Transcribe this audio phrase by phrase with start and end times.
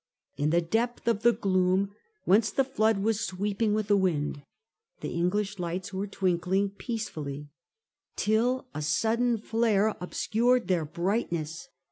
[0.35, 1.91] In the depth of the gloom
[2.23, 4.41] whence the flood was sweeping with the wind,
[5.01, 7.51] the English lights were twinkling peacefully,
[8.15, 11.69] till a sudden flare obscured their brightness.